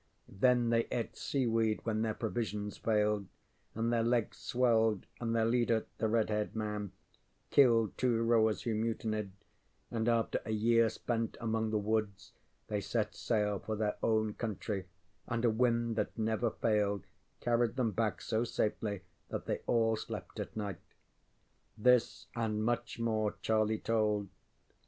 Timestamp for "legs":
4.01-4.39